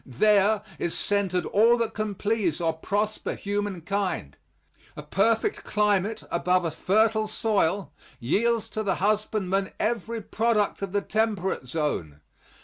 [0.03, 4.35] There is centered all that can please or prosper humankind.
[4.97, 11.01] A perfect climate above a fertile soil yields to the husbandman every product of the
[11.01, 12.19] temperate zone.